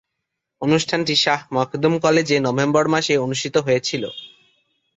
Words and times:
অনুষ্ঠানটি 0.61 1.15
শাহ 1.15 1.39
মখদুম 1.53 1.93
কলেজে 1.99 2.37
নভেম্বর 2.39 2.85
মাসে 2.87 3.13
অনুষ্ঠিত 3.17 3.55
হয়েছিলো। 3.57 4.09